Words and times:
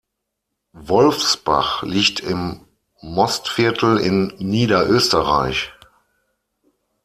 Wolfsbach 0.73 1.83
liegt 1.83 2.21
im 2.21 2.61
Mostviertel 3.01 3.99
in 3.99 4.33
Niederösterreich. 4.39 5.73